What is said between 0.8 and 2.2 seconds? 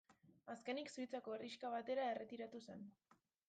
Suitzako herrixka batera